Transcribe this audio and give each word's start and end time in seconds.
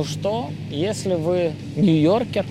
ну 0.00 0.04
что, 0.04 0.48
если 0.70 1.14
вы 1.14 1.52
нью-йоркер, 1.76 2.46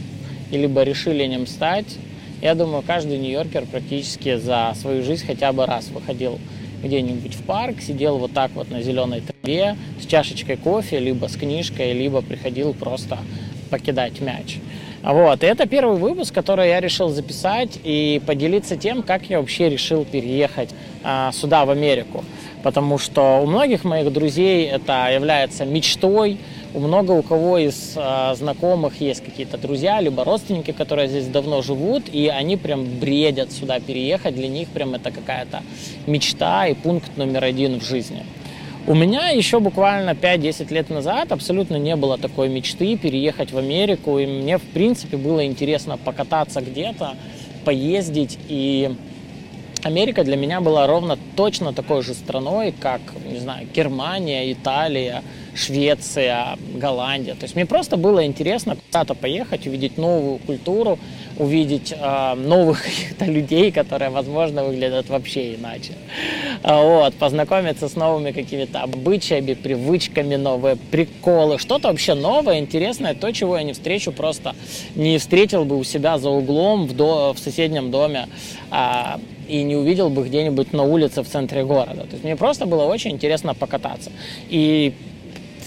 либо 0.52 0.84
решили 0.84 1.26
ним 1.26 1.48
стать, 1.48 1.98
я 2.44 2.54
думаю, 2.54 2.84
каждый 2.86 3.18
нью-йоркер 3.18 3.66
практически 3.66 4.38
за 4.38 4.74
свою 4.80 5.04
жизнь 5.04 5.26
хотя 5.26 5.52
бы 5.52 5.66
раз 5.66 5.88
выходил 5.88 6.38
где-нибудь 6.84 7.34
в 7.34 7.42
парк, 7.46 7.82
сидел 7.82 8.20
вот 8.20 8.34
так 8.34 8.52
вот 8.54 8.70
на 8.70 8.84
зеленой 8.84 9.22
траве 9.22 9.78
с 10.00 10.06
чашечкой 10.06 10.58
кофе, 10.58 11.00
либо 11.00 11.26
с 11.26 11.38
книжкой, 11.38 11.94
либо 11.94 12.22
приходил 12.22 12.76
просто 12.76 13.18
покидать 13.72 14.22
мяч. 14.22 14.58
Вот, 15.02 15.44
и 15.44 15.48
это 15.48 15.66
первый 15.68 15.98
выпуск, 15.98 16.32
который 16.32 16.68
я 16.68 16.80
решил 16.80 17.10
записать 17.10 17.80
и 17.84 18.22
поделиться 18.28 18.78
тем, 18.78 19.02
как 19.02 19.24
я 19.28 19.40
вообще 19.40 19.70
решил 19.70 20.06
переехать 20.06 20.70
а, 21.04 21.32
сюда, 21.32 21.66
в 21.66 21.72
Америку. 21.72 22.24
Потому 22.62 22.98
что 23.00 23.42
у 23.42 23.48
многих 23.48 23.86
моих 23.86 24.12
друзей 24.12 24.68
это 24.68 25.10
является 25.12 25.66
мечтой, 25.66 26.38
у 26.74 26.80
много 26.80 27.12
у 27.12 27.22
кого 27.22 27.58
из 27.58 27.94
э, 27.96 28.36
знакомых 28.36 29.02
есть 29.02 29.24
какие-то 29.24 29.58
друзья, 29.58 30.00
либо 30.02 30.24
родственники, 30.24 30.72
которые 30.72 31.08
здесь 31.08 31.28
давно 31.28 31.62
живут, 31.62 32.04
и 32.12 32.28
они 32.28 32.58
прям 32.58 32.86
бредят 32.86 33.52
сюда 33.52 33.80
переехать. 33.80 34.36
Для 34.36 34.48
них 34.48 34.70
прям 34.70 34.94
это 34.94 35.12
какая-то 35.12 35.64
мечта 36.06 36.68
и 36.68 36.74
пункт 36.74 37.18
номер 37.18 37.44
один 37.44 37.80
в 37.80 37.84
жизни. 37.84 38.24
У 38.88 38.96
меня 38.96 39.30
еще 39.30 39.60
буквально 39.60 40.12
5-10 40.12 40.74
лет 40.74 40.90
назад 40.90 41.32
абсолютно 41.32 41.76
не 41.76 41.96
было 41.96 42.18
такой 42.18 42.50
мечты 42.50 42.98
переехать 42.98 43.52
в 43.52 43.58
Америку, 43.58 44.20
и 44.20 44.26
мне, 44.26 44.58
в 44.58 44.64
принципе, 44.64 45.18
было 45.18 45.46
интересно 45.46 45.98
покататься 45.98 46.62
где-то, 46.62 47.16
поездить, 47.66 48.38
и 48.48 48.92
Америка 49.84 50.24
для 50.24 50.38
меня 50.38 50.60
была 50.60 50.88
ровно 50.88 51.18
точно 51.36 51.74
такой 51.74 52.04
же 52.04 52.14
страной, 52.14 52.74
как, 52.80 53.02
не 53.30 53.40
знаю, 53.40 53.68
Германия, 53.74 54.52
Италия, 54.52 55.24
Швеция, 55.60 56.58
Голландия. 56.76 57.34
То 57.36 57.44
есть 57.44 57.56
мне 57.56 57.66
просто 57.66 57.98
было 57.98 58.26
интересно 58.26 58.76
куда-то 58.76 59.14
поехать, 59.14 59.68
увидеть 59.68 59.98
новую 59.98 60.38
культуру, 60.40 60.98
увидеть 61.38 61.92
э, 61.92 62.36
новых 62.36 62.84
каких-то 62.84 63.26
людей, 63.26 63.72
которые, 63.72 64.10
возможно, 64.10 64.64
выглядят 64.64 65.10
вообще 65.10 65.56
иначе. 65.56 65.94
А, 66.64 66.82
вот, 66.82 67.14
познакомиться 67.16 67.90
с 67.90 67.96
новыми 67.96 68.32
какими-то 68.32 68.82
обычаями, 68.82 69.54
привычками, 69.54 70.36
новые 70.36 70.78
приколы, 70.78 71.58
что-то 71.58 71.90
вообще 71.90 72.14
новое, 72.14 72.60
интересное, 72.60 73.14
то, 73.14 73.32
чего 73.32 73.58
я 73.58 73.64
не 73.64 73.74
встречу 73.74 74.12
просто, 74.12 74.56
не 74.96 75.18
встретил 75.18 75.66
бы 75.66 75.78
у 75.78 75.84
себя 75.84 76.18
за 76.18 76.30
углом 76.30 76.88
в, 76.88 76.96
до, 76.96 77.34
в 77.34 77.40
соседнем 77.40 77.92
доме. 77.92 78.28
А, 78.72 79.20
и 79.50 79.64
не 79.64 79.76
увидел 79.76 80.10
бы 80.10 80.24
где-нибудь 80.24 80.74
на 80.74 80.84
улице 80.84 81.24
в 81.24 81.28
центре 81.28 81.66
города. 81.66 82.04
То 82.04 82.12
есть 82.12 82.24
мне 82.24 82.36
просто 82.36 82.68
было 82.68 82.84
очень 82.84 83.12
интересно 83.12 83.56
покататься. 83.56 84.12
И 84.48 84.94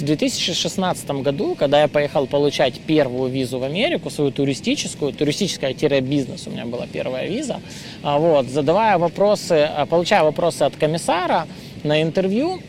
в 0.02 0.04
2016 0.04 1.10
году, 1.22 1.54
когда 1.54 1.82
я 1.82 1.88
поехал 1.88 2.26
получать 2.26 2.80
первую 2.80 3.30
визу 3.30 3.60
в 3.60 3.62
Америку, 3.62 4.10
свою 4.10 4.32
туристическую, 4.32 5.12
туристическая-бизнес 5.12 6.48
у 6.48 6.50
меня 6.50 6.66
была 6.66 6.86
первая 6.92 7.28
виза, 7.28 7.60
а 8.02 8.18
вот, 8.18 8.46
задавая 8.46 8.98
вопросы, 8.98 9.70
а, 9.72 9.86
получая 9.86 10.24
вопросы 10.24 10.64
от 10.64 10.74
комиссара 10.74 11.46
на 11.84 12.02
интервью, 12.02 12.60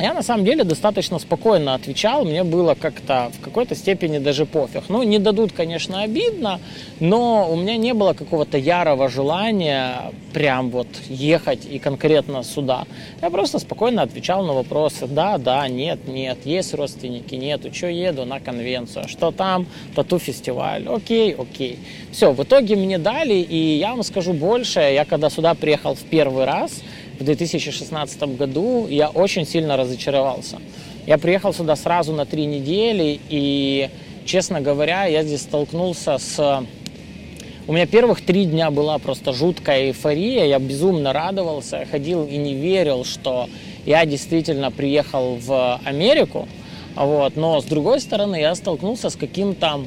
я 0.00 0.14
на 0.14 0.22
самом 0.22 0.44
деле 0.44 0.64
достаточно 0.64 1.18
спокойно 1.18 1.74
отвечал, 1.74 2.24
мне 2.24 2.44
было 2.44 2.74
как-то 2.74 3.30
в 3.38 3.44
какой-то 3.44 3.74
степени 3.74 4.18
даже 4.18 4.46
пофиг. 4.46 4.84
Ну, 4.88 5.02
не 5.02 5.18
дадут, 5.18 5.52
конечно, 5.52 6.02
обидно, 6.02 6.60
но 7.00 7.48
у 7.50 7.56
меня 7.56 7.76
не 7.76 7.94
было 7.94 8.12
какого-то 8.12 8.58
ярого 8.58 9.08
желания 9.08 10.12
прям 10.32 10.70
вот 10.70 10.88
ехать 11.08 11.66
и 11.66 11.78
конкретно 11.78 12.42
сюда. 12.44 12.84
Я 13.20 13.30
просто 13.30 13.58
спокойно 13.58 14.02
отвечал 14.02 14.44
на 14.44 14.52
вопросы, 14.52 15.06
да, 15.06 15.38
да, 15.38 15.66
нет, 15.68 16.06
нет, 16.06 16.38
есть 16.44 16.74
родственники, 16.74 17.34
нету, 17.34 17.72
что 17.74 17.88
еду 17.88 18.24
на 18.24 18.40
конвенцию, 18.40 19.08
что 19.08 19.30
там, 19.30 19.66
тату-фестиваль, 19.94 20.86
окей, 20.88 21.34
окей. 21.34 21.78
Все, 22.12 22.32
в 22.32 22.42
итоге 22.42 22.76
мне 22.76 22.98
дали, 22.98 23.34
и 23.34 23.78
я 23.78 23.90
вам 23.90 24.02
скажу 24.02 24.32
больше, 24.32 24.80
я 24.80 25.04
когда 25.04 25.30
сюда 25.30 25.54
приехал 25.54 25.94
в 25.94 26.02
первый 26.02 26.44
раз, 26.44 26.80
в 27.20 27.24
2016 27.24 28.22
году 28.36 28.86
я 28.88 29.10
очень 29.10 29.46
сильно 29.46 29.76
разочаровался. 29.76 30.58
Я 31.06 31.18
приехал 31.18 31.52
сюда 31.52 31.76
сразу 31.76 32.14
на 32.14 32.24
три 32.24 32.46
недели, 32.46 33.20
и, 33.28 33.90
честно 34.24 34.62
говоря, 34.62 35.04
я 35.04 35.22
здесь 35.22 35.42
столкнулся 35.42 36.16
с... 36.16 36.64
У 37.66 37.72
меня 37.72 37.86
первых 37.86 38.22
три 38.22 38.46
дня 38.46 38.70
была 38.70 38.98
просто 38.98 39.34
жуткая 39.34 39.88
эйфория, 39.88 40.46
я 40.46 40.58
безумно 40.58 41.12
радовался, 41.12 41.86
ходил 41.90 42.24
и 42.24 42.38
не 42.38 42.54
верил, 42.54 43.04
что 43.04 43.48
я 43.84 44.06
действительно 44.06 44.70
приехал 44.70 45.36
в 45.36 45.78
Америку, 45.84 46.48
вот. 46.96 47.36
но 47.36 47.60
с 47.60 47.64
другой 47.64 48.00
стороны 48.00 48.40
я 48.40 48.54
столкнулся 48.54 49.10
с 49.10 49.16
каким-то 49.16 49.84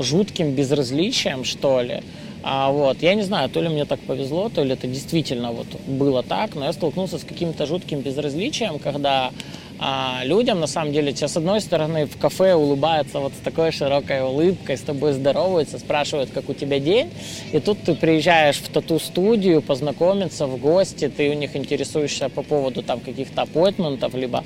жутким 0.00 0.52
безразличием, 0.52 1.44
что 1.44 1.82
ли, 1.82 2.02
а 2.46 2.70
вот, 2.70 3.02
я 3.02 3.14
не 3.14 3.22
знаю, 3.22 3.48
то 3.48 3.62
ли 3.62 3.70
мне 3.70 3.86
так 3.86 4.00
повезло, 4.00 4.50
то 4.50 4.62
ли 4.62 4.74
это 4.74 4.86
действительно 4.86 5.50
вот 5.50 5.66
было 5.86 6.22
так, 6.22 6.54
но 6.54 6.66
я 6.66 6.74
столкнулся 6.74 7.18
с 7.18 7.24
каким-то 7.24 7.64
жутким 7.64 8.00
безразличием, 8.00 8.78
когда 8.78 9.30
а, 9.78 10.20
людям, 10.24 10.60
на 10.60 10.66
самом 10.66 10.92
деле, 10.92 11.14
тебе 11.14 11.28
с 11.28 11.38
одной 11.38 11.62
стороны 11.62 12.04
в 12.04 12.18
кафе 12.18 12.54
улыбаются 12.54 13.18
вот 13.18 13.32
с 13.32 13.42
такой 13.42 13.72
широкой 13.72 14.20
улыбкой, 14.20 14.76
с 14.76 14.82
тобой 14.82 15.14
здороваются, 15.14 15.78
спрашивают, 15.78 16.30
как 16.32 16.50
у 16.50 16.52
тебя 16.52 16.78
день, 16.80 17.10
и 17.52 17.60
тут 17.60 17.82
ты 17.82 17.94
приезжаешь 17.94 18.56
в 18.56 18.68
тату-студию 18.68 19.62
познакомиться 19.62 20.46
в 20.46 20.58
гости, 20.58 21.08
ты 21.08 21.30
у 21.30 21.32
них 21.32 21.56
интересуешься 21.56 22.28
по 22.28 22.42
поводу 22.42 22.82
там 22.82 23.00
каких-то 23.00 23.42
аппойтментов, 23.42 24.14
либо 24.14 24.44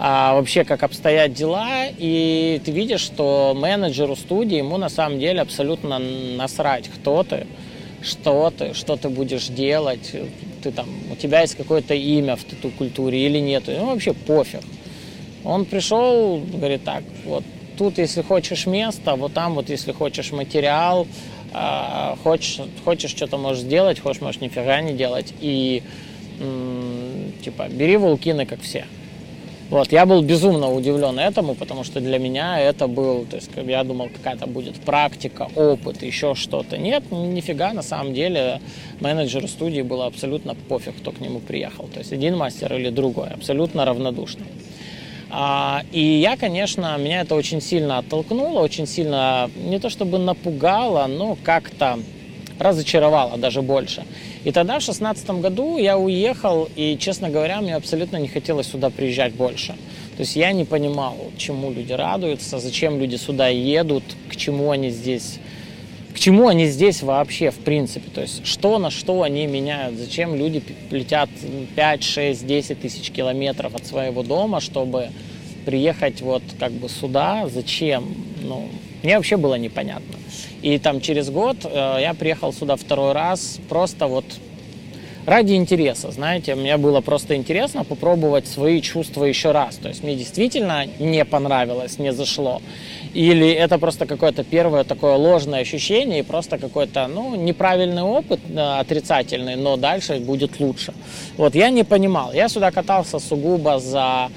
а, 0.00 0.34
вообще 0.34 0.64
как 0.64 0.84
обстоят 0.84 1.32
дела, 1.32 1.86
и 1.98 2.60
ты 2.64 2.70
видишь, 2.70 3.00
что 3.00 3.52
менеджеру 3.56 4.14
студии 4.14 4.58
ему 4.58 4.76
на 4.76 4.88
самом 4.88 5.18
деле 5.18 5.40
абсолютно 5.40 5.98
насрать, 5.98 6.88
кто 6.88 7.24
ты, 7.24 7.46
что 8.00 8.52
ты, 8.56 8.74
что 8.74 8.96
ты 8.96 9.08
будешь 9.08 9.48
делать, 9.48 10.14
ты 10.62 10.70
там, 10.70 10.88
у 11.10 11.16
тебя 11.16 11.40
есть 11.40 11.56
какое-то 11.56 11.94
имя 11.94 12.36
в 12.36 12.44
тату-культуре 12.44 13.26
или 13.26 13.38
нет, 13.38 13.64
ну 13.66 13.86
вообще 13.86 14.12
пофиг. 14.12 14.60
Он 15.44 15.64
пришел, 15.64 16.38
говорит, 16.38 16.84
так, 16.84 17.02
вот 17.24 17.42
тут, 17.76 17.98
если 17.98 18.22
хочешь 18.22 18.66
место, 18.66 19.16
вот 19.16 19.32
там 19.32 19.54
вот, 19.54 19.68
если 19.68 19.90
хочешь 19.90 20.30
материал, 20.30 21.08
э, 21.52 22.14
хочешь, 22.22 22.60
хочешь 22.84 23.10
что-то 23.10 23.36
можешь 23.36 23.62
сделать, 23.62 23.98
хочешь, 23.98 24.20
можешь 24.20 24.40
нифига 24.40 24.80
не 24.80 24.92
делать, 24.92 25.34
и 25.40 25.82
типа 27.42 27.66
бери 27.68 27.96
вулкины, 27.96 28.46
как 28.46 28.60
все. 28.60 28.84
Вот, 29.70 29.92
я 29.92 30.06
был 30.06 30.22
безумно 30.22 30.72
удивлен 30.72 31.18
этому, 31.18 31.54
потому 31.54 31.84
что 31.84 32.00
для 32.00 32.18
меня 32.18 32.58
это 32.58 32.86
был, 32.86 33.26
то 33.26 33.36
есть 33.36 33.50
я 33.54 33.84
думал, 33.84 34.08
какая-то 34.08 34.46
будет 34.46 34.76
практика, 34.80 35.48
опыт, 35.54 36.02
еще 36.02 36.34
что-то. 36.34 36.78
Нет, 36.78 37.04
нифига, 37.10 37.74
на 37.74 37.82
самом 37.82 38.14
деле 38.14 38.62
менеджеру 39.00 39.46
студии 39.46 39.82
было 39.82 40.06
абсолютно 40.06 40.54
пофиг, 40.54 40.96
кто 40.96 41.12
к 41.12 41.20
нему 41.20 41.40
приехал. 41.40 41.86
То 41.92 41.98
есть 41.98 42.14
один 42.14 42.36
мастер 42.36 42.72
или 42.74 42.88
другой, 42.88 43.28
абсолютно 43.28 43.84
равнодушно. 43.84 44.46
А, 45.30 45.82
и 45.92 46.00
я, 46.00 46.38
конечно, 46.38 46.96
меня 46.96 47.20
это 47.20 47.34
очень 47.34 47.60
сильно 47.60 47.98
оттолкнуло, 47.98 48.60
очень 48.60 48.86
сильно 48.86 49.50
не 49.54 49.78
то 49.78 49.90
чтобы 49.90 50.16
напугало, 50.18 51.06
но 51.06 51.36
как-то 51.44 51.98
разочаровало 52.58 53.38
даже 53.38 53.62
больше. 53.62 54.04
И 54.44 54.52
тогда, 54.52 54.78
в 54.78 54.82
шестнадцатом 54.82 55.40
году, 55.40 55.78
я 55.78 55.98
уехал, 55.98 56.68
и, 56.76 56.96
честно 56.98 57.30
говоря, 57.30 57.60
мне 57.60 57.76
абсолютно 57.76 58.16
не 58.16 58.28
хотелось 58.28 58.68
сюда 58.68 58.90
приезжать 58.90 59.34
больше. 59.34 59.74
То 60.16 60.22
есть 60.22 60.36
я 60.36 60.52
не 60.52 60.64
понимал, 60.64 61.16
чему 61.36 61.70
люди 61.70 61.92
радуются, 61.92 62.58
зачем 62.58 62.98
люди 62.98 63.16
сюда 63.16 63.48
едут, 63.48 64.02
к 64.28 64.36
чему 64.36 64.70
они 64.70 64.90
здесь 64.90 65.38
к 66.18 66.20
чему 66.20 66.48
они 66.48 66.66
здесь 66.66 67.02
вообще, 67.02 67.52
в 67.52 67.58
принципе, 67.58 68.10
то 68.10 68.22
есть 68.22 68.44
что 68.44 68.80
на 68.80 68.90
что 68.90 69.22
они 69.22 69.46
меняют, 69.46 69.96
зачем 69.96 70.34
люди 70.34 70.60
летят 70.90 71.30
5, 71.76 72.02
6, 72.02 72.44
10 72.44 72.80
тысяч 72.80 73.12
километров 73.12 73.76
от 73.76 73.86
своего 73.86 74.24
дома, 74.24 74.60
чтобы 74.60 75.10
приехать 75.64 76.20
вот 76.20 76.42
как 76.58 76.72
бы 76.72 76.88
сюда, 76.88 77.48
зачем, 77.48 78.16
ну, 78.42 78.68
мне 79.02 79.16
вообще 79.16 79.36
было 79.36 79.54
непонятно. 79.54 80.16
И 80.62 80.78
там 80.78 81.00
через 81.00 81.30
год 81.30 81.58
э, 81.64 81.98
я 82.00 82.14
приехал 82.14 82.52
сюда 82.52 82.76
второй 82.76 83.12
раз 83.12 83.58
просто 83.68 84.06
вот 84.06 84.24
ради 85.28 85.52
интереса, 85.52 86.10
знаете, 86.10 86.54
мне 86.54 86.76
было 86.76 87.00
просто 87.00 87.36
интересно 87.36 87.84
попробовать 87.84 88.46
свои 88.46 88.80
чувства 88.80 89.24
еще 89.24 89.52
раз. 89.52 89.76
То 89.76 89.88
есть 89.88 90.02
мне 90.02 90.16
действительно 90.16 90.86
не 90.98 91.24
понравилось, 91.24 91.98
не 91.98 92.12
зашло. 92.12 92.60
Или 93.14 93.50
это 93.50 93.78
просто 93.78 94.06
какое-то 94.06 94.42
первое 94.42 94.84
такое 94.84 95.16
ложное 95.16 95.60
ощущение 95.60 96.20
и 96.20 96.22
просто 96.22 96.58
какой-то, 96.58 97.06
ну, 97.08 97.36
неправильный 97.36 98.02
опыт, 98.02 98.40
э, 98.48 98.80
отрицательный, 98.80 99.56
но 99.56 99.76
дальше 99.76 100.18
будет 100.18 100.60
лучше. 100.60 100.92
Вот 101.36 101.54
я 101.54 101.70
не 101.70 101.84
понимал. 101.84 102.32
Я 102.32 102.48
сюда 102.48 102.70
катался 102.70 103.18
сугубо 103.18 103.78
за 103.78 104.30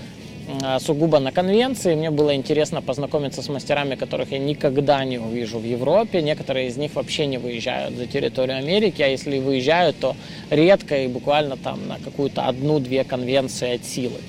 сугубо 0.79 1.19
на 1.19 1.31
конвенции. 1.31 1.95
Мне 1.95 2.11
было 2.11 2.35
интересно 2.35 2.81
познакомиться 2.81 3.41
с 3.41 3.49
мастерами, 3.49 3.95
которых 3.95 4.31
я 4.31 4.39
никогда 4.39 5.03
не 5.03 5.17
увижу 5.17 5.59
в 5.59 5.63
Европе. 5.63 6.21
Некоторые 6.21 6.67
из 6.67 6.77
них 6.77 6.95
вообще 6.95 7.25
не 7.25 7.38
выезжают 7.38 7.95
за 7.95 8.05
территорию 8.05 8.57
Америки, 8.57 9.01
а 9.01 9.07
если 9.07 9.39
выезжают, 9.39 9.97
то 9.99 10.15
редко 10.49 11.03
и 11.03 11.07
буквально 11.07 11.57
там 11.57 11.88
на 11.88 11.97
какую-то 11.99 12.43
одну-две 12.43 13.03
конвенции 13.03 13.75
от 13.75 13.85
силы. 13.85 14.19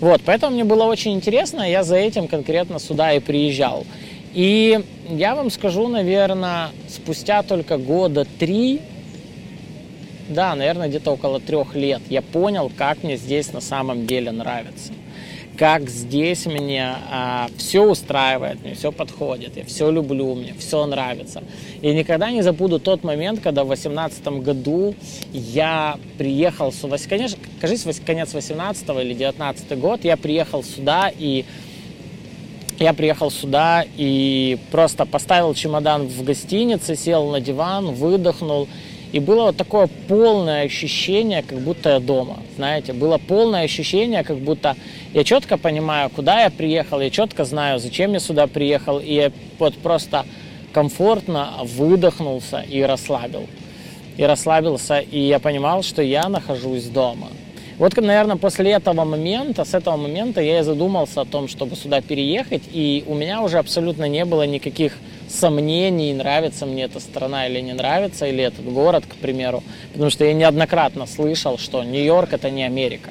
Вот, 0.00 0.22
поэтому 0.24 0.54
мне 0.54 0.64
было 0.64 0.84
очень 0.84 1.14
интересно, 1.14 1.68
я 1.68 1.82
за 1.82 1.96
этим 1.96 2.28
конкретно 2.28 2.78
сюда 2.78 3.14
и 3.14 3.20
приезжал. 3.20 3.84
И 4.32 4.80
я 5.08 5.34
вам 5.34 5.50
скажу, 5.50 5.88
наверное, 5.88 6.68
спустя 6.88 7.42
только 7.42 7.78
года 7.78 8.24
три, 8.38 8.80
да, 10.28 10.54
наверное, 10.54 10.88
где-то 10.88 11.10
около 11.10 11.40
трех 11.40 11.74
лет, 11.74 12.02
я 12.08 12.22
понял, 12.22 12.70
как 12.76 13.02
мне 13.02 13.16
здесь 13.16 13.52
на 13.52 13.60
самом 13.60 14.06
деле 14.06 14.30
нравится 14.30 14.92
как 15.58 15.90
здесь 15.90 16.46
мне 16.46 16.94
а, 17.10 17.48
все 17.56 17.82
устраивает, 17.82 18.62
мне 18.62 18.74
все 18.74 18.92
подходит, 18.92 19.56
я 19.56 19.64
все 19.64 19.90
люблю, 19.90 20.34
мне 20.36 20.54
все 20.56 20.86
нравится. 20.86 21.42
И 21.82 21.92
никогда 21.92 22.30
не 22.30 22.42
забуду 22.42 22.78
тот 22.78 23.02
момент, 23.02 23.40
когда 23.40 23.64
в 23.64 23.66
2018 23.66 24.26
году 24.44 24.94
я 25.32 25.98
приехал 26.16 26.72
сюда, 26.72 26.96
конечно, 27.08 27.38
кажется, 27.60 27.92
конец 28.06 28.32
18 28.32 28.88
или 29.00 29.14
19 29.14 29.78
год, 29.78 30.04
я 30.04 30.16
приехал 30.16 30.62
сюда 30.62 31.10
и 31.18 31.44
я 32.78 32.92
приехал 32.92 33.32
сюда 33.32 33.84
и 33.96 34.58
просто 34.70 35.04
поставил 35.04 35.52
чемодан 35.54 36.06
в 36.06 36.22
гостинице, 36.22 36.94
сел 36.94 37.28
на 37.30 37.40
диван, 37.40 37.94
выдохнул 37.94 38.68
и 39.12 39.20
было 39.20 39.44
вот 39.44 39.56
такое 39.56 39.88
полное 40.06 40.64
ощущение, 40.64 41.42
как 41.42 41.58
будто 41.60 41.90
я 41.90 42.00
дома. 42.00 42.38
Знаете, 42.56 42.92
было 42.92 43.18
полное 43.18 43.64
ощущение, 43.64 44.22
как 44.22 44.38
будто 44.38 44.76
я 45.14 45.24
четко 45.24 45.56
понимаю, 45.56 46.10
куда 46.10 46.42
я 46.42 46.50
приехал, 46.50 47.00
я 47.00 47.08
четко 47.08 47.44
знаю, 47.44 47.78
зачем 47.78 48.12
я 48.12 48.20
сюда 48.20 48.46
приехал. 48.46 48.98
И 48.98 49.14
я 49.14 49.32
вот 49.58 49.74
просто 49.76 50.26
комфортно 50.72 51.54
выдохнулся 51.64 52.60
и 52.68 52.82
расслабил. 52.82 53.46
И 54.18 54.24
расслабился, 54.24 54.98
и 54.98 55.20
я 55.20 55.38
понимал, 55.38 55.82
что 55.82 56.02
я 56.02 56.28
нахожусь 56.28 56.84
дома. 56.84 57.28
Вот, 57.78 57.96
наверное, 57.96 58.36
после 58.36 58.72
этого 58.72 59.04
момента, 59.04 59.64
с 59.64 59.72
этого 59.72 59.96
момента 59.96 60.40
я 60.40 60.58
и 60.58 60.62
задумался 60.62 61.20
о 61.20 61.24
том, 61.24 61.46
чтобы 61.46 61.76
сюда 61.76 62.00
переехать, 62.00 62.62
и 62.72 63.04
у 63.06 63.14
меня 63.14 63.40
уже 63.40 63.58
абсолютно 63.58 64.08
не 64.08 64.24
было 64.24 64.42
никаких 64.42 64.94
сомнений, 65.28 66.12
нравится 66.12 66.66
мне 66.66 66.84
эта 66.84 67.00
страна 67.00 67.46
или 67.46 67.60
не 67.60 67.72
нравится, 67.72 68.26
или 68.26 68.42
этот 68.42 68.64
город, 68.64 69.04
к 69.06 69.14
примеру. 69.16 69.62
Потому 69.92 70.10
что 70.10 70.24
я 70.24 70.32
неоднократно 70.32 71.06
слышал, 71.06 71.58
что 71.58 71.82
Нью-Йорк 71.84 72.32
это 72.32 72.50
не 72.50 72.64
Америка. 72.64 73.10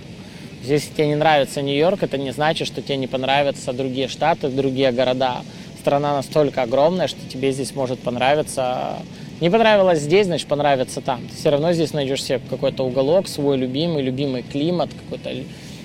Если 0.63 0.93
тебе 0.93 1.07
не 1.07 1.15
нравится 1.15 1.61
Нью-Йорк, 1.61 2.03
это 2.03 2.17
не 2.17 2.31
значит, 2.31 2.67
что 2.67 2.81
тебе 2.81 2.97
не 2.97 3.07
понравятся 3.07 3.73
другие 3.73 4.07
штаты, 4.07 4.49
другие 4.49 4.91
города. 4.91 5.37
Страна 5.79 6.15
настолько 6.15 6.63
огромная, 6.63 7.07
что 7.07 7.19
тебе 7.29 7.51
здесь 7.51 7.73
может 7.73 7.99
понравиться. 7.99 8.97
Не 9.39 9.49
понравилось 9.49 9.99
здесь, 9.99 10.25
значит 10.25 10.47
понравится 10.47 10.99
там. 10.99 11.21
Ты 11.27 11.35
все 11.35 11.51
равно 11.51 11.71
здесь 11.71 11.93
найдешь 11.93 12.23
себе 12.23 12.41
какой-то 12.49 12.83
уголок, 12.83 13.27
свой 13.27 13.57
любимый, 13.57 14.03
любимый 14.03 14.43
климат, 14.43 14.89
какой-то 14.93 15.31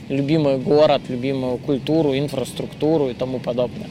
любимый 0.08 0.58
город, 0.58 1.02
любимую 1.08 1.58
культуру, 1.58 2.16
инфраструктуру 2.16 3.10
и 3.10 3.14
тому 3.14 3.38
подобное. 3.38 3.88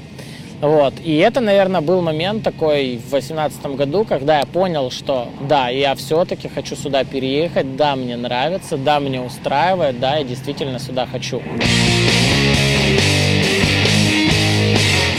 Вот. 0.62 0.94
И 1.04 1.18
это, 1.18 1.42
наверное, 1.42 1.81
был 1.81 2.02
момент 2.02 2.44
такой 2.44 2.98
в 2.98 3.10
2018 3.10 3.66
году, 3.75 4.06
когда 4.06 4.40
я 4.40 4.46
понял, 4.46 4.92
что 4.92 5.28
да, 5.50 5.69
я 5.69 5.96
все-таки 5.96 6.48
хочу 6.48 6.75
сюда 6.75 7.04
переехать, 7.04 7.75
да, 7.75 7.96
мне 7.96 8.16
нравится, 8.16 8.78
да, 8.78 9.00
мне 9.00 9.19
устраивает, 9.22 10.00
да, 10.00 10.18
я 10.18 10.24
действительно 10.24 10.78
сюда 10.78 11.08
хочу. 11.08 11.42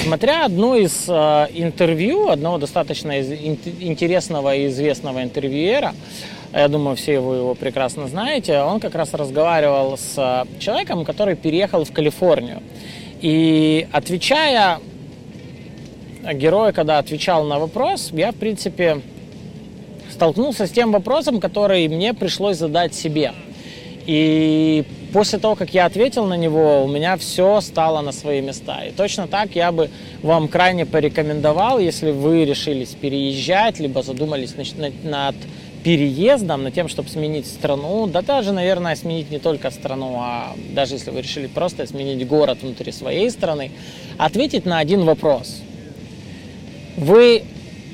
Смотря 0.04 0.44
одно 0.44 0.76
из 0.76 1.06
э, 1.08 1.46
интервью, 1.54 2.28
одного 2.28 2.58
достаточно 2.58 3.18
из, 3.18 3.32
интересного 3.32 4.54
и 4.54 4.68
известного 4.68 5.24
интервьюера, 5.24 5.94
я 6.52 6.68
думаю, 6.68 6.96
все 6.96 7.14
его, 7.14 7.34
его 7.34 7.54
прекрасно 7.54 8.06
знаете, 8.06 8.60
он 8.60 8.78
как 8.78 8.94
раз 8.94 9.12
разговаривал 9.14 9.96
с 9.96 10.46
человеком, 10.60 11.04
который 11.04 11.34
переехал 11.34 11.84
в 11.84 11.92
Калифорнию. 11.92 12.62
И 13.22 13.88
отвечая 13.90 14.80
герой, 16.22 16.72
когда 16.72 16.98
отвечал 16.98 17.44
на 17.44 17.58
вопрос, 17.58 18.10
я, 18.12 18.32
в 18.32 18.36
принципе, 18.36 19.00
столкнулся 20.10 20.66
с 20.66 20.70
тем 20.70 20.92
вопросом, 20.92 21.40
который 21.40 21.88
мне 21.88 22.14
пришлось 22.14 22.56
задать 22.56 22.94
себе. 22.94 23.32
И 24.06 24.84
после 25.12 25.38
того, 25.38 25.54
как 25.54 25.74
я 25.74 25.86
ответил 25.86 26.26
на 26.26 26.36
него, 26.36 26.84
у 26.84 26.88
меня 26.88 27.16
все 27.16 27.60
стало 27.60 28.00
на 28.00 28.12
свои 28.12 28.40
места. 28.40 28.84
И 28.84 28.90
точно 28.90 29.28
так 29.28 29.54
я 29.54 29.70
бы 29.72 29.90
вам 30.22 30.48
крайне 30.48 30.86
порекомендовал, 30.86 31.78
если 31.78 32.10
вы 32.10 32.44
решились 32.44 32.90
переезжать, 32.90 33.78
либо 33.78 34.02
задумались 34.02 34.54
над 35.04 35.34
переездом, 35.84 36.62
над 36.62 36.74
тем, 36.74 36.88
чтобы 36.88 37.08
сменить 37.08 37.46
страну, 37.46 38.06
да 38.06 38.22
даже, 38.22 38.52
наверное, 38.52 38.94
сменить 38.94 39.30
не 39.32 39.40
только 39.40 39.70
страну, 39.70 40.16
а 40.20 40.54
даже 40.70 40.94
если 40.94 41.10
вы 41.10 41.22
решили 41.22 41.48
просто 41.48 41.86
сменить 41.86 42.24
город 42.26 42.58
внутри 42.62 42.92
своей 42.92 43.28
страны, 43.30 43.72
ответить 44.18 44.64
на 44.64 44.78
один 44.78 45.04
вопрос– 45.04 45.62
вы 46.96 47.42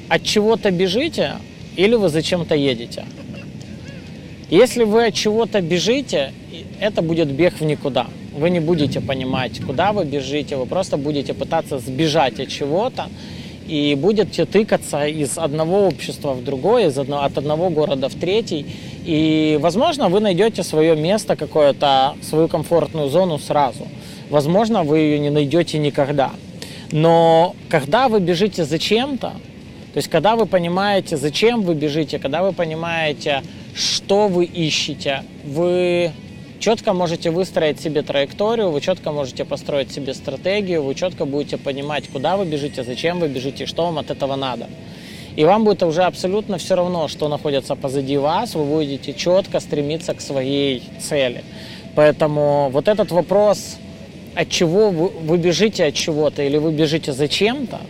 от 0.09 0.23
чего-то 0.23 0.71
бежите 0.71 1.35
или 1.77 1.95
вы 1.95 2.09
зачем-то 2.09 2.55
едете? 2.55 3.05
Если 4.51 4.85
вы 4.85 5.07
от 5.07 5.15
чего-то 5.15 5.61
бежите, 5.61 6.33
это 6.81 7.03
будет 7.03 7.29
бег 7.29 7.61
в 7.61 7.65
никуда. 7.65 8.07
Вы 8.37 8.51
не 8.51 8.61
будете 8.61 9.01
понимать, 9.01 9.61
куда 9.65 9.93
вы 9.93 10.05
бежите, 10.05 10.57
вы 10.57 10.67
просто 10.67 10.97
будете 10.97 11.35
пытаться 11.35 11.79
сбежать 11.79 12.41
от 12.41 12.49
чего-то 12.49 13.09
и 13.67 13.95
будете 13.95 14.47
тыкаться 14.47 15.07
из 15.07 15.37
одного 15.37 15.87
общества 15.87 16.33
в 16.33 16.43
другое, 16.43 16.89
из 16.89 16.97
одного, 16.99 17.25
от 17.25 17.37
одного 17.37 17.69
города 17.69 18.09
в 18.09 18.15
третий. 18.15 18.65
И, 19.05 19.59
возможно, 19.61 20.09
вы 20.09 20.21
найдете 20.21 20.63
свое 20.63 20.97
место 20.97 21.37
какое-то, 21.37 22.15
свою 22.23 22.49
комфортную 22.49 23.11
зону 23.11 23.39
сразу. 23.39 23.87
Возможно, 24.31 24.85
вы 24.85 25.01
ее 25.01 25.19
не 25.19 25.31
найдете 25.31 25.79
никогда. 25.79 26.31
Но 26.91 27.55
когда 27.69 28.09
вы 28.09 28.21
бежите 28.21 28.65
за 28.65 28.79
чем-то, 28.79 29.29
то 29.93 29.97
есть 29.97 30.09
когда 30.09 30.37
вы 30.37 30.47
понимаете, 30.47 31.17
зачем 31.17 31.63
вы 31.63 31.75
бежите, 31.75 32.19
когда 32.19 32.43
вы 32.43 32.53
понимаете, 32.53 33.43
что 33.75 34.29
вы 34.29 34.45
ищете, 34.45 35.25
вы 35.45 36.13
четко 36.59 36.93
можете 36.93 37.31
выстроить 37.31 37.81
себе 37.81 38.03
траекторию, 38.03 38.71
вы 38.71 38.81
четко 38.81 39.13
можете 39.13 39.45
построить 39.45 39.93
себе 39.93 40.15
стратегию, 40.15 40.83
вы 40.83 40.95
четко 40.95 41.25
будете 41.25 41.57
понимать, 41.57 42.09
куда 42.09 42.37
вы 42.37 42.47
бежите, 42.47 42.85
зачем 42.85 43.21
вы 43.21 43.29
бежите, 43.29 43.67
что 43.67 43.85
вам 43.85 43.99
от 43.99 44.11
этого 44.11 44.37
надо. 44.37 44.67
И 45.37 45.45
вам 45.45 45.65
будет 45.65 45.83
уже 45.83 46.03
абсолютно 46.03 46.59
все 46.59 46.75
равно, 46.75 47.07
что 47.07 47.29
находится 47.29 47.77
позади 47.77 48.17
вас, 48.17 48.55
вы 48.55 48.65
будете 48.65 49.15
четко 49.15 49.61
стремиться 49.61 50.15
к 50.15 50.21
своей 50.21 50.83
цели. 51.01 51.45
Поэтому 51.95 52.71
вот 52.73 52.89
этот 52.89 53.13
вопрос 53.13 53.77
от 54.35 54.49
чего 54.49 54.91
вы, 54.91 55.09
вы 55.09 55.39
бежите 55.39 55.85
от 55.87 55.95
чего-то 55.95 56.43
или 56.43 56.57
вы 56.59 56.73
бежите 56.73 57.13
за 57.13 57.29
чем-то, 57.29 57.81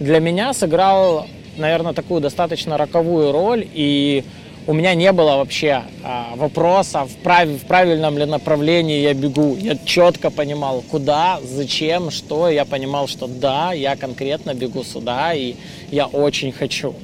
для 0.00 0.18
меня 0.18 0.52
сыграл, 0.52 1.26
наверное, 1.56 1.92
такую 1.92 2.20
достаточно 2.20 2.76
роковую 2.76 3.32
роль. 3.32 3.66
И 3.72 4.24
у 4.66 4.72
меня 4.72 4.94
не 4.94 5.12
было 5.12 5.36
вообще 5.36 5.82
а, 6.02 6.32
вопроса, 6.36 7.04
в, 7.04 7.16
прав, 7.22 7.48
в 7.48 7.66
правильном 7.66 8.18
ли 8.18 8.24
направлении 8.24 9.00
я 9.00 9.14
бегу. 9.14 9.56
Я 9.56 9.76
четко 9.84 10.30
понимал, 10.30 10.82
куда, 10.90 11.38
зачем, 11.42 12.10
что. 12.10 12.48
Я 12.48 12.64
понимал, 12.64 13.06
что 13.06 13.26
да, 13.26 13.72
я 13.72 13.94
конкретно 13.94 14.54
бегу 14.54 14.82
сюда, 14.84 15.32
и 15.32 15.54
я 15.90 16.06
очень 16.06 16.50
хочу. 16.50 16.94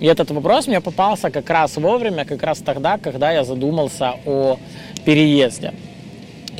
И 0.00 0.06
этот 0.06 0.30
вопрос 0.30 0.66
мне 0.66 0.80
попался 0.80 1.30
как 1.30 1.48
раз 1.50 1.76
вовремя, 1.76 2.24
как 2.24 2.42
раз 2.42 2.58
тогда, 2.58 2.98
когда 2.98 3.30
я 3.32 3.44
задумался 3.44 4.14
о 4.24 4.58
переезде. 5.04 5.72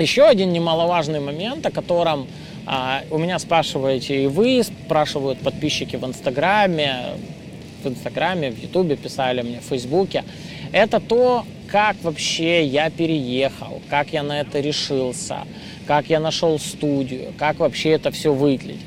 Еще 0.00 0.24
один 0.24 0.50
немаловажный 0.54 1.20
момент, 1.20 1.66
о 1.66 1.70
котором 1.70 2.26
а, 2.64 3.02
у 3.10 3.18
меня 3.18 3.38
спрашиваете 3.38 4.24
и 4.24 4.26
вы, 4.28 4.62
спрашивают 4.62 5.40
подписчики 5.40 5.96
в 5.96 6.06
Инстаграме, 6.06 7.16
в 7.84 7.88
Инстаграме, 7.88 8.50
в 8.50 8.58
Ютубе 8.62 8.96
писали 8.96 9.42
мне, 9.42 9.60
в 9.60 9.64
Фейсбуке, 9.64 10.24
это 10.72 11.00
то, 11.00 11.44
как 11.68 11.96
вообще 12.02 12.64
я 12.64 12.88
переехал, 12.88 13.82
как 13.90 14.14
я 14.14 14.22
на 14.22 14.40
это 14.40 14.60
решился, 14.60 15.40
как 15.86 16.08
я 16.08 16.18
нашел 16.18 16.58
студию, 16.58 17.34
как 17.38 17.58
вообще 17.58 17.90
это 17.90 18.10
все 18.10 18.32
выглядит. 18.32 18.80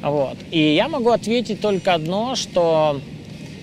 Вот. 0.00 0.38
И 0.50 0.74
я 0.74 0.88
могу 0.88 1.10
ответить 1.10 1.60
только 1.60 1.92
одно, 1.92 2.34
что 2.34 3.02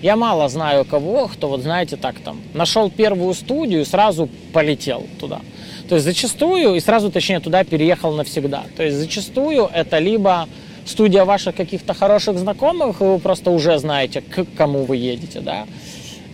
я 0.00 0.14
мало 0.14 0.48
знаю 0.48 0.84
кого, 0.84 1.26
кто, 1.26 1.48
вот 1.48 1.62
знаете, 1.62 1.96
так 1.96 2.20
там, 2.20 2.40
нашел 2.52 2.88
первую 2.88 3.34
студию 3.34 3.80
и 3.80 3.84
сразу 3.84 4.28
полетел 4.52 5.08
туда. 5.18 5.40
То 5.88 5.96
есть 5.96 6.04
зачастую, 6.04 6.74
и 6.74 6.80
сразу 6.80 7.10
точнее 7.10 7.40
туда 7.40 7.64
переехал 7.64 8.12
навсегда. 8.12 8.64
То 8.76 8.82
есть 8.82 8.96
зачастую 8.96 9.68
это 9.72 9.98
либо 9.98 10.48
студия 10.86 11.24
ваших 11.24 11.54
каких-то 11.54 11.94
хороших 11.94 12.38
знакомых, 12.38 13.00
вы 13.00 13.18
просто 13.18 13.50
уже 13.50 13.78
знаете, 13.78 14.20
к 14.20 14.46
кому 14.56 14.84
вы 14.84 14.96
едете, 14.96 15.40
да. 15.40 15.66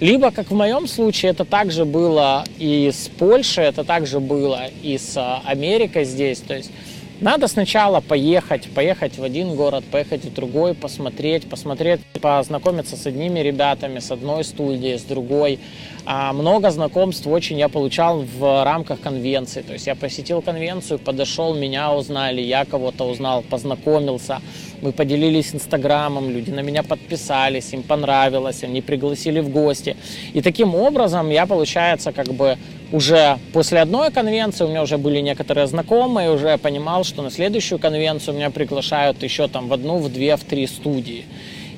Либо, 0.01 0.31
как 0.31 0.51
в 0.51 0.55
моем 0.55 0.89
случае, 0.89 1.33
это 1.33 1.45
также 1.45 1.85
было 1.85 2.45
и 2.59 2.91
с 2.91 3.09
Польшей, 3.09 3.65
это 3.65 3.85
также 3.85 4.19
было 4.19 4.63
и 4.83 4.97
с 4.97 5.15
а, 5.17 5.43
Америкой 5.45 6.05
здесь. 6.05 6.41
То 6.41 6.57
есть 6.57 6.71
Надо 7.21 7.49
сначала 7.49 8.01
поехать, 8.01 8.71
поехать 8.75 9.19
в 9.19 9.23
один 9.23 9.55
город, 9.55 9.85
поехать 9.85 10.25
в 10.25 10.33
другой, 10.33 10.73
посмотреть, 10.73 11.47
посмотреть, 11.47 12.01
познакомиться 12.19 12.97
с 12.97 13.07
одними 13.07 13.41
ребятами, 13.41 13.99
с 13.99 14.11
одной 14.11 14.43
студией, 14.43 14.99
с 14.99 15.03
другой. 15.03 15.59
А 16.07 16.33
много 16.33 16.71
знакомств 16.71 17.27
очень 17.27 17.59
я 17.59 17.69
получал 17.69 18.23
в 18.23 18.65
рамках 18.65 19.01
конвенции. 19.01 19.61
То 19.61 19.75
есть 19.75 19.87
я 19.87 19.95
посетил 19.95 20.41
конвенцию, 20.41 20.99
подошел, 20.99 21.55
меня 21.55 21.93
узнали, 21.93 22.41
я 22.41 22.65
кого-то 22.65 23.05
узнал, 23.05 23.43
познакомился. 23.43 24.41
Мы 24.81 24.93
поделились 24.93 25.55
инстаграмом, 25.55 26.31
люди 26.31 26.51
на 26.51 26.61
меня 26.61 26.83
подписались, 26.83 27.75
им 27.75 27.83
понравилось, 27.83 28.65
они 28.65 28.81
пригласили 28.81 29.41
в 29.41 29.51
гости. 29.51 29.95
И 30.33 30.41
таким 30.41 30.75
образом 30.75 31.29
я, 31.29 31.45
получается, 31.45 32.13
как 32.13 32.29
бы 32.29 32.57
уже 32.93 33.39
после 33.53 33.81
одной 33.81 34.11
конвенции 34.11 34.65
у 34.65 34.69
меня 34.69 34.83
уже 34.83 34.99
были 34.99 35.21
некоторые 35.21 35.67
знакомые, 35.67 36.33
уже 36.33 36.59
понимал, 36.59 37.05
что 37.05 37.23
на 37.23 37.31
следующую 37.31 37.79
конвенцию 37.79 38.37
меня 38.37 38.51
приглашают 38.51 39.23
еще 39.23 39.49
там 39.49 39.69
в 39.69 39.73
одну, 39.73 39.99
в 39.99 40.13
две, 40.13 40.37
в 40.37 40.45
три 40.45 40.67
студии. 40.67 41.25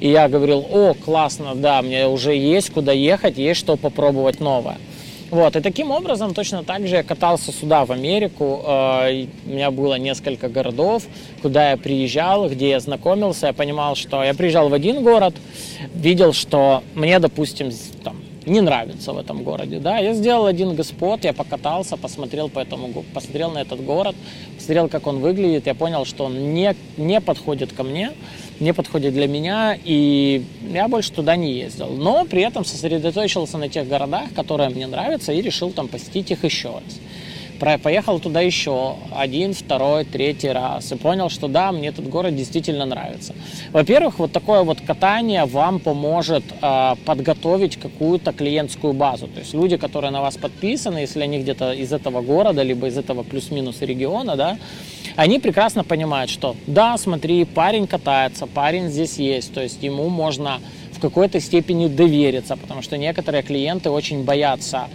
И 0.01 0.09
я 0.09 0.29
говорил, 0.29 0.67
о, 0.71 0.95
классно, 0.95 1.55
да, 1.55 1.81
мне 1.83 2.09
уже 2.09 2.35
есть 2.35 2.71
куда 2.71 2.93
ехать, 2.93 3.39
есть 3.39 3.61
что 3.61 3.77
попробовать 3.77 4.41
новое. 4.41 4.79
Вот, 5.31 5.57
и 5.57 5.61
таким 5.61 5.91
образом 5.91 6.35
точно 6.35 6.63
так 6.63 6.87
же 6.87 6.97
я 6.97 7.03
катался 7.03 7.53
сюда, 7.53 7.87
в 7.87 7.93
Америку. 7.93 8.63
Э, 8.67 9.27
у 9.47 9.49
меня 9.49 9.71
было 9.71 9.95
несколько 9.95 10.51
городов, 10.51 11.05
куда 11.41 11.71
я 11.71 11.79
приезжал, 11.79 12.51
где 12.51 12.69
я 12.69 12.81
знакомился. 12.81 13.47
Я 13.47 13.53
понимал, 13.55 13.97
что 13.97 14.23
я 14.23 14.35
приезжал 14.35 14.69
в 14.69 14.75
один 14.75 15.03
город, 15.03 15.35
видел, 15.95 16.35
что 16.35 16.83
мне, 16.95 17.19
допустим, 17.19 17.71
там, 18.05 18.22
не 18.47 18.61
нравится 18.61 19.13
в 19.13 19.19
этом 19.19 19.43
городе. 19.43 19.79
Да? 19.79 19.99
Я 19.99 20.15
сделал 20.15 20.47
один 20.47 20.75
господ, 20.75 21.25
я 21.25 21.33
покатался, 21.33 21.97
посмотрел, 21.97 22.49
по 22.49 22.61
этому, 22.61 23.05
посмотрел 23.15 23.51
на 23.51 23.59
этот 23.59 23.85
город, 23.85 24.15
посмотрел, 24.57 24.89
как 24.89 25.07
он 25.07 25.21
выглядит, 25.21 25.67
я 25.67 25.75
понял, 25.75 26.05
что 26.05 26.25
он 26.25 26.55
не, 26.55 26.75
не 26.97 27.21
подходит 27.21 27.73
ко 27.73 27.83
мне, 27.83 28.13
не 28.61 28.73
подходит 28.73 29.15
для 29.15 29.27
меня, 29.27 29.77
и 29.85 30.45
я 30.73 30.89
больше 30.89 31.13
туда 31.13 31.37
не 31.37 31.53
ездил. 31.53 31.89
Но 31.89 32.25
при 32.25 32.43
этом 32.43 32.65
сосредоточился 32.65 33.59
на 33.59 33.69
тех 33.69 33.89
городах, 33.89 34.33
которые 34.35 34.69
мне 34.71 34.87
нравятся, 34.87 35.33
и 35.33 35.43
решил 35.43 35.71
там 35.71 35.89
посетить 35.89 36.31
их 36.31 36.45
еще 36.45 36.69
раз 36.69 36.99
поехал 37.83 38.19
туда 38.19 38.41
еще 38.41 38.97
один, 39.15 39.55
второй, 39.55 40.05
третий 40.05 40.49
раз 40.49 40.93
и 40.93 40.97
понял, 40.97 41.29
что 41.29 41.49
да, 41.49 41.73
мне 41.73 41.89
этот 41.89 42.09
город 42.09 42.35
действительно 42.37 42.87
нравится. 42.87 43.35
Во-первых, 43.73 44.19
вот 44.19 44.33
такое 44.33 44.63
вот 44.63 44.81
катание 44.81 45.45
вам 45.45 45.79
поможет 45.79 46.45
э, 46.61 46.95
подготовить 47.05 47.77
какую-то 47.77 48.33
клиентскую 48.33 48.93
базу. 48.93 49.29
То 49.29 49.41
есть 49.41 49.55
люди, 49.55 49.77
которые 49.77 50.11
на 50.11 50.21
вас 50.21 50.37
подписаны, 50.37 50.99
если 50.99 51.23
они 51.23 51.39
где-то 51.39 51.73
из 51.73 51.93
этого 51.93 52.21
города, 52.21 52.63
либо 52.63 52.89
из 52.89 52.99
этого 52.99 53.23
плюс-минус 53.23 53.81
региона, 53.81 54.37
да, 54.37 54.59
они 55.17 55.39
прекрасно 55.39 55.85
понимают, 55.85 56.31
что 56.31 56.57
да, 56.67 56.97
смотри, 56.99 57.45
парень 57.45 57.87
катается, 57.87 58.47
парень 58.47 58.89
здесь 58.89 59.19
есть, 59.19 59.53
то 59.55 59.63
есть 59.63 59.83
ему 59.83 60.09
можно 60.09 60.61
в 60.93 61.01
какой-то 61.01 61.41
степени 61.41 61.87
довериться, 61.87 62.57
потому 62.57 62.83
что 62.83 62.97
некоторые 62.97 63.43
клиенты 63.43 63.91
очень 63.91 64.25
боятся 64.25 64.89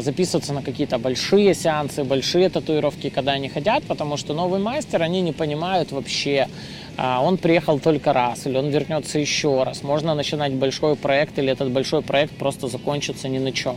записываться 0.00 0.52
на 0.52 0.62
какие-то 0.62 0.98
большие 0.98 1.54
сеансы, 1.54 2.04
большие 2.04 2.48
татуировки, 2.48 3.10
когда 3.10 3.32
они 3.32 3.48
хотят, 3.48 3.84
потому 3.84 4.16
что 4.16 4.34
новый 4.34 4.60
мастер, 4.60 5.02
они 5.02 5.20
не 5.20 5.32
понимают 5.32 5.92
вообще, 5.92 6.48
а, 6.96 7.22
он 7.22 7.38
приехал 7.38 7.78
только 7.78 8.12
раз, 8.12 8.46
или 8.46 8.56
он 8.56 8.68
вернется 8.68 9.18
еще 9.18 9.62
раз. 9.62 9.82
Можно 9.82 10.14
начинать 10.14 10.52
большой 10.52 10.96
проект, 10.96 11.38
или 11.38 11.52
этот 11.52 11.70
большой 11.70 12.02
проект 12.02 12.36
просто 12.36 12.66
закончится 12.68 13.28
ни 13.28 13.38
на 13.38 13.52
чем. 13.52 13.76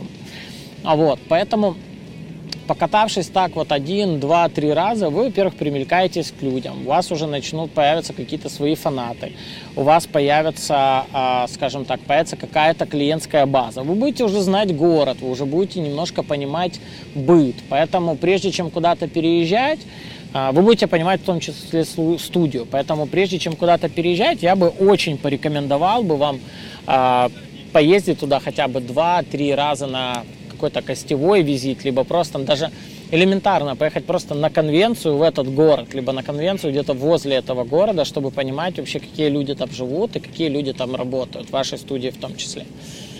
А 0.82 0.96
вот, 0.96 1.20
поэтому 1.28 1.76
покатавшись 2.66 3.26
так 3.28 3.54
вот 3.56 3.72
один, 3.72 4.20
два, 4.20 4.48
три 4.48 4.72
раза, 4.72 5.10
вы, 5.10 5.24
во-первых, 5.24 5.54
примелькаетесь 5.54 6.32
к 6.32 6.42
людям, 6.42 6.86
у 6.86 6.90
вас 6.90 7.10
уже 7.10 7.26
начнут 7.26 7.70
появиться 7.72 8.12
какие-то 8.12 8.48
свои 8.48 8.74
фанаты, 8.74 9.32
у 9.76 9.82
вас 9.82 10.06
появится, 10.06 11.04
а, 11.12 11.46
скажем 11.48 11.84
так, 11.84 12.00
появится 12.00 12.36
какая-то 12.36 12.86
клиентская 12.86 13.46
база. 13.46 13.82
Вы 13.82 13.94
будете 13.94 14.24
уже 14.24 14.40
знать 14.40 14.74
город, 14.76 15.18
вы 15.20 15.30
уже 15.30 15.44
будете 15.44 15.80
немножко 15.80 16.22
понимать 16.22 16.80
быт. 17.14 17.56
Поэтому 17.68 18.16
прежде 18.16 18.50
чем 18.50 18.70
куда-то 18.70 19.08
переезжать, 19.08 19.80
а, 20.32 20.52
вы 20.52 20.62
будете 20.62 20.86
понимать 20.86 21.20
в 21.20 21.24
том 21.24 21.40
числе 21.40 21.84
студию. 21.84 22.66
Поэтому 22.70 23.06
прежде 23.06 23.38
чем 23.38 23.54
куда-то 23.54 23.88
переезжать, 23.88 24.42
я 24.42 24.56
бы 24.56 24.68
очень 24.68 25.18
порекомендовал 25.18 26.02
бы 26.02 26.16
вам 26.16 26.40
а, 26.86 27.30
поездить 27.72 28.20
туда 28.20 28.40
хотя 28.40 28.68
бы 28.68 28.80
2-3 28.80 29.54
раза 29.54 29.86
на 29.86 30.24
какой-то 30.62 30.80
костевой 30.80 31.42
визит, 31.42 31.84
либо 31.84 32.04
просто 32.04 32.38
даже 32.38 32.70
элементарно 33.10 33.74
поехать 33.74 34.04
просто 34.04 34.34
на 34.34 34.48
конвенцию 34.48 35.16
в 35.16 35.22
этот 35.22 35.52
город, 35.52 35.92
либо 35.92 36.12
на 36.12 36.22
конвенцию 36.22 36.70
где-то 36.70 36.92
возле 36.92 37.34
этого 37.34 37.64
города, 37.64 38.04
чтобы 38.04 38.30
понимать 38.30 38.78
вообще, 38.78 39.00
какие 39.00 39.28
люди 39.28 39.54
там 39.56 39.70
живут 39.72 40.14
и 40.14 40.20
какие 40.20 40.48
люди 40.48 40.72
там 40.72 40.94
работают, 40.94 41.48
в 41.48 41.52
вашей 41.52 41.78
студии 41.78 42.10
в 42.10 42.16
том 42.16 42.36
числе. 42.36 42.64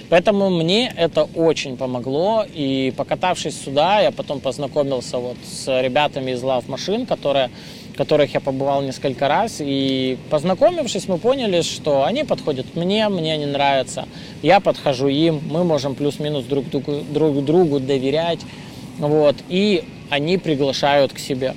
Поэтому 0.08 0.50
мне 0.50 0.92
это 0.96 1.28
очень 1.34 1.76
помогло, 1.76 2.44
и 2.54 2.92
покатавшись 2.96 3.60
сюда, 3.60 4.00
я 4.00 4.12
потом 4.12 4.38
познакомился 4.40 5.18
вот 5.18 5.36
с 5.44 5.82
ребятами 5.82 6.30
из 6.30 6.44
Love 6.44 6.66
Machine, 6.68 7.06
которые 7.06 7.50
которых 8.02 8.34
я 8.34 8.40
побывал 8.40 8.82
несколько 8.82 9.28
раз, 9.28 9.58
и 9.60 10.18
познакомившись, 10.28 11.06
мы 11.06 11.18
поняли, 11.18 11.62
что 11.62 12.02
они 12.02 12.24
подходят 12.24 12.74
мне, 12.74 13.08
мне 13.08 13.34
они 13.34 13.46
нравятся, 13.46 14.08
я 14.42 14.58
подхожу 14.58 15.06
им, 15.06 15.40
мы 15.48 15.62
можем 15.62 15.94
плюс-минус 15.94 16.44
друг 16.46 16.68
другу, 16.68 17.04
друг 17.12 17.44
другу 17.44 17.78
доверять, 17.78 18.40
вот, 18.98 19.36
и 19.48 19.84
они 20.10 20.36
приглашают 20.36 21.12
к 21.12 21.20
себе. 21.20 21.54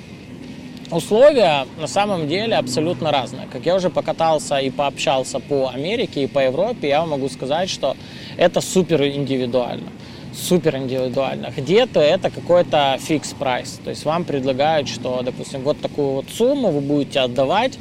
Условия 0.92 1.66
на 1.80 1.88
самом 1.88 2.28
деле 2.28 2.54
абсолютно 2.54 3.10
разные. 3.10 3.48
Как 3.52 3.66
я 3.66 3.74
уже 3.74 3.90
покатался 3.90 4.58
и 4.58 4.70
пообщался 4.70 5.40
по 5.40 5.70
Америке 5.74 6.22
и 6.22 6.26
по 6.28 6.38
Европе, 6.38 6.86
я 6.88 7.04
могу 7.04 7.28
сказать, 7.28 7.68
что 7.68 7.96
это 8.36 8.60
супер 8.60 9.02
индивидуально 9.02 9.90
супер 10.36 10.76
индивидуально. 10.76 11.52
Где-то 11.56 12.00
это 12.00 12.30
какой-то 12.30 12.98
фикс 13.00 13.32
прайс. 13.32 13.80
То 13.82 13.90
есть 13.90 14.04
вам 14.04 14.24
предлагают, 14.24 14.88
что, 14.88 15.22
допустим, 15.22 15.62
вот 15.62 15.80
такую 15.80 16.08
вот 16.08 16.26
сумму 16.30 16.70
вы 16.70 16.80
будете 16.80 17.20
отдавать 17.20 17.78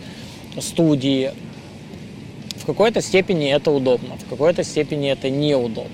студии. 0.60 1.32
В 2.56 2.66
какой-то 2.66 3.02
степени 3.02 3.54
это 3.54 3.72
удобно, 3.72 4.16
в 4.18 4.30
какой-то 4.30 4.64
степени 4.64 5.12
это 5.12 5.30
неудобно. 5.30 5.92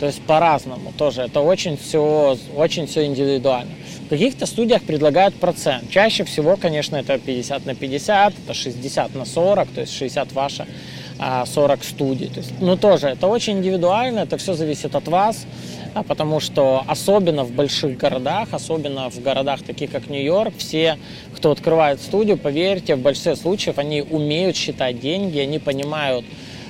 То 0.00 0.06
есть 0.06 0.22
по-разному 0.22 0.92
тоже. 0.96 1.22
Это 1.22 1.40
очень 1.40 1.76
все, 1.76 2.36
очень 2.56 2.86
все 2.86 3.04
индивидуально. 3.04 3.72
В 4.06 4.08
каких-то 4.08 4.46
студиях 4.46 4.82
предлагают 4.82 5.34
процент. 5.34 5.90
Чаще 5.90 6.24
всего, 6.24 6.56
конечно, 6.56 6.96
это 6.96 7.18
50 7.18 7.66
на 7.66 7.74
50, 7.74 8.34
это 8.44 8.54
60 8.54 9.14
на 9.14 9.24
40, 9.26 9.68
то 9.68 9.80
есть 9.82 9.92
60 9.92 10.32
ваша, 10.32 10.66
40 11.20 11.80
а 11.80 11.84
студий. 11.84 12.28
То 12.28 12.40
есть, 12.40 12.52
ну 12.60 12.76
тоже, 12.76 13.08
это 13.08 13.26
очень 13.26 13.58
индивидуально, 13.58 14.20
это 14.20 14.38
все 14.38 14.54
зависит 14.54 14.94
от 14.94 15.06
вас 15.08 15.46
а 15.94 16.02
потому 16.02 16.40
что 16.40 16.84
особенно 16.86 17.44
в 17.44 17.50
больших 17.50 17.96
городах, 17.96 18.48
особенно 18.52 19.10
в 19.10 19.20
городах 19.20 19.62
таких 19.62 19.90
как 19.90 20.08
Нью-Йорк, 20.08 20.54
все, 20.56 20.98
кто 21.34 21.50
открывает 21.50 22.00
студию, 22.00 22.38
поверьте, 22.38 22.94
в 22.94 23.00
большинстве 23.00 23.36
случаев 23.36 23.78
они 23.78 24.02
умеют 24.02 24.56
считать 24.56 25.00
деньги, 25.00 25.38
они 25.38 25.58
понимают, 25.58 26.24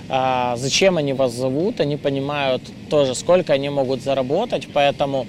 а, 0.08 0.56
зачем 0.56 0.96
они 0.96 1.12
вас 1.12 1.32
зовут, 1.32 1.80
они 1.80 1.96
понимают 1.96 2.62
тоже, 2.88 3.14
сколько 3.14 3.52
они 3.52 3.68
могут 3.68 4.02
заработать, 4.02 4.68
поэтому 4.72 5.26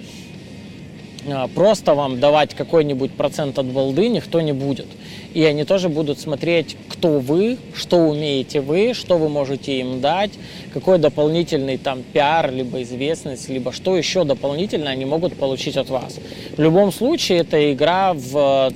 просто 1.56 1.94
вам 1.94 2.20
давать 2.20 2.54
какой-нибудь 2.54 3.12
процент 3.12 3.60
от 3.60 3.68
балды 3.68 4.10
никто 4.10 4.42
не 4.42 4.54
будет. 4.54 4.88
И 5.34 5.44
они 5.44 5.64
тоже 5.64 5.90
будут 5.90 6.20
смотреть, 6.20 6.76
кто 6.90 7.20
вы, 7.20 7.58
что 7.74 7.98
умеете 7.98 8.62
вы, 8.62 8.94
что 8.94 9.18
вы 9.18 9.30
можете 9.30 9.80
им 9.80 10.02
дать, 10.02 10.32
какой 10.74 10.98
дополнительный 10.98 11.78
там 11.78 12.04
пиар, 12.04 12.52
либо 12.52 12.82
известность, 12.82 13.50
либо 13.50 13.72
что 13.72 13.96
еще 13.96 14.24
дополнительно 14.24 14.90
они 14.90 15.06
могут 15.06 15.36
получить 15.36 15.78
от 15.78 15.90
вас. 15.90 16.20
В 16.58 16.62
любом 16.62 16.92
случае, 16.92 17.40
это 17.40 17.72
игра 17.72 18.14
в 18.14 18.72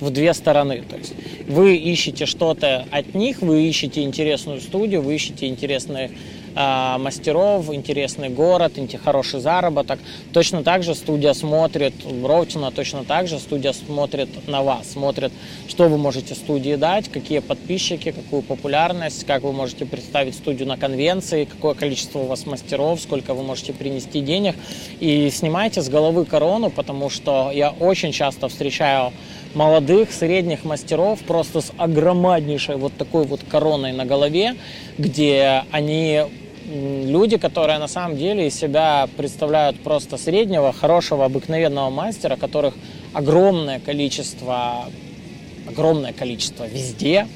в 0.00 0.10
две 0.10 0.34
стороны. 0.34 0.82
То 0.88 0.96
есть 0.96 1.14
вы 1.46 1.76
ищете 1.76 2.26
что-то 2.26 2.86
от 2.90 3.14
них, 3.14 3.42
вы 3.42 3.68
ищете 3.68 4.02
интересную 4.02 4.60
студию, 4.60 5.02
вы 5.02 5.14
ищете 5.14 5.46
интересные 5.46 6.10
мастеров, 6.58 7.72
интересный 7.72 8.28
город, 8.28 8.72
хороший 9.04 9.40
заработок. 9.40 10.00
Точно 10.32 10.64
так 10.64 10.82
же 10.82 10.94
студия 10.94 11.32
смотрит, 11.32 11.94
Ровтина 12.24 12.72
точно 12.72 13.04
так 13.04 13.28
же 13.28 13.38
студия 13.38 13.72
смотрит 13.72 14.28
на 14.48 14.62
вас, 14.62 14.92
смотрит, 14.92 15.32
что 15.68 15.88
вы 15.88 15.98
можете 15.98 16.34
студии 16.34 16.74
дать, 16.74 17.08
какие 17.08 17.38
подписчики, 17.38 18.10
какую 18.10 18.42
популярность, 18.42 19.24
как 19.24 19.42
вы 19.42 19.52
можете 19.52 19.86
представить 19.86 20.34
студию 20.34 20.66
на 20.66 20.76
конвенции, 20.76 21.44
какое 21.44 21.74
количество 21.74 22.20
у 22.20 22.26
вас 22.26 22.44
мастеров, 22.46 23.00
сколько 23.00 23.34
вы 23.34 23.44
можете 23.44 23.72
принести 23.72 24.20
денег. 24.20 24.56
И 24.98 25.30
снимайте 25.30 25.80
с 25.80 25.88
головы 25.88 26.24
корону, 26.24 26.70
потому 26.70 27.08
что 27.08 27.50
я 27.52 27.70
очень 27.70 28.10
часто 28.12 28.48
встречаю 28.48 29.12
молодых, 29.54 30.12
средних 30.12 30.64
мастеров 30.64 31.20
просто 31.20 31.60
с 31.60 31.72
огромнейшей 31.78 32.76
вот 32.76 32.96
такой 32.96 33.24
вот 33.24 33.40
короной 33.48 33.92
на 33.92 34.04
голове, 34.04 34.56
где 34.98 35.62
они 35.70 36.24
люди, 36.68 37.36
которые 37.38 37.78
на 37.78 37.88
самом 37.88 38.16
деле 38.16 38.46
из 38.46 38.54
себя 38.54 39.08
представляют 39.16 39.80
просто 39.80 40.16
среднего, 40.16 40.72
хорошего, 40.72 41.24
обыкновенного 41.24 41.90
мастера, 41.90 42.36
которых 42.36 42.74
огромное 43.12 43.80
количество 43.80 44.86
огромное 45.68 46.12
количество 46.12 46.66
везде, 46.66 47.26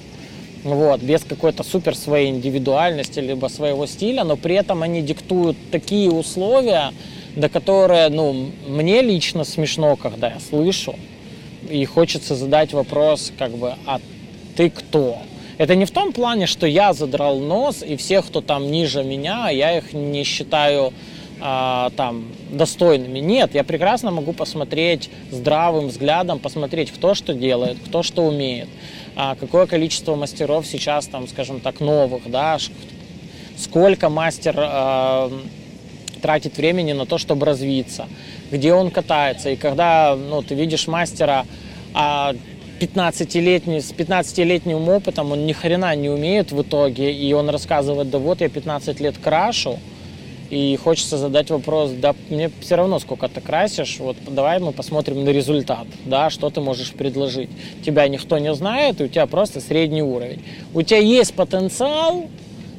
вот, 0.64 1.00
без 1.00 1.22
какой-то 1.22 1.62
супер 1.62 1.94
своей 1.94 2.30
индивидуальности 2.30 3.20
либо 3.20 3.48
своего 3.48 3.86
стиля, 3.86 4.24
но 4.24 4.36
при 4.36 4.54
этом 4.54 4.82
они 4.82 5.02
диктуют 5.02 5.56
такие 5.70 6.10
условия, 6.10 6.92
до 7.36 7.48
которые, 7.48 8.08
ну, 8.08 8.50
мне 8.66 9.02
лично 9.02 9.44
смешно, 9.44 9.96
когда 9.96 10.28
я 10.28 10.40
слышу, 10.40 10.94
и 11.68 11.84
хочется 11.84 12.34
задать 12.34 12.72
вопрос, 12.72 13.32
как 13.38 13.52
бы, 13.52 13.74
а 13.86 14.00
ты 14.56 14.70
кто? 14.70 15.18
Это 15.58 15.74
не 15.74 15.84
в 15.84 15.90
том 15.90 16.12
плане, 16.12 16.46
что 16.46 16.66
я 16.66 16.92
задрал 16.92 17.38
нос, 17.38 17.82
и 17.82 17.96
всех, 17.96 18.26
кто 18.26 18.40
там 18.40 18.70
ниже 18.70 19.04
меня, 19.04 19.50
я 19.50 19.78
их 19.78 19.92
не 19.92 20.24
считаю 20.24 20.92
а, 21.40 21.90
там 21.96 22.24
достойными. 22.50 23.18
Нет, 23.18 23.54
я 23.54 23.64
прекрасно 23.64 24.10
могу 24.10 24.32
посмотреть 24.32 25.10
здравым 25.30 25.88
взглядом, 25.88 26.38
посмотреть, 26.38 26.90
кто 26.90 27.14
что 27.14 27.34
делает, 27.34 27.78
кто 27.84 28.02
что 28.02 28.22
умеет, 28.22 28.68
а, 29.16 29.34
какое 29.34 29.66
количество 29.66 30.14
мастеров 30.14 30.66
сейчас 30.66 31.06
там, 31.06 31.26
скажем 31.28 31.60
так, 31.60 31.80
новых, 31.80 32.30
да, 32.30 32.58
сколько 33.58 34.08
мастер 34.08 34.54
а, 34.56 35.32
тратит 36.22 36.56
времени 36.56 36.92
на 36.92 37.06
то, 37.06 37.18
чтобы 37.18 37.44
развиться, 37.44 38.06
где 38.50 38.72
он 38.72 38.90
катается. 38.90 39.50
И 39.50 39.56
когда 39.56 40.16
ну, 40.16 40.42
ты 40.42 40.54
видишь 40.54 40.86
мастера, 40.86 41.44
а 41.92 42.34
15-летний, 42.82 43.80
с 43.80 43.92
15-летним 43.92 44.88
опытом 44.88 45.30
он 45.30 45.46
ни 45.46 45.52
хрена 45.52 45.94
не 45.94 46.08
умеет 46.08 46.50
в 46.50 46.62
итоге, 46.62 47.12
и 47.12 47.32
он 47.32 47.48
рассказывает, 47.48 48.10
да 48.10 48.18
вот 48.18 48.40
я 48.40 48.48
15 48.48 48.98
лет 49.00 49.16
крашу, 49.18 49.78
и 50.50 50.76
хочется 50.82 51.16
задать 51.16 51.50
вопрос, 51.50 51.92
да 51.92 52.14
мне 52.28 52.50
все 52.60 52.74
равно 52.74 52.98
сколько 52.98 53.28
ты 53.28 53.40
красишь, 53.40 53.98
вот 54.00 54.16
давай 54.28 54.58
мы 54.58 54.72
посмотрим 54.72 55.24
на 55.24 55.28
результат, 55.30 55.86
да, 56.04 56.28
что 56.28 56.50
ты 56.50 56.60
можешь 56.60 56.92
предложить. 56.92 57.50
Тебя 57.86 58.08
никто 58.08 58.38
не 58.38 58.52
знает, 58.52 59.00
и 59.00 59.04
у 59.04 59.08
тебя 59.08 59.26
просто 59.26 59.60
средний 59.60 60.02
уровень. 60.02 60.42
У 60.74 60.82
тебя 60.82 60.98
есть 60.98 61.34
потенциал, 61.34 62.26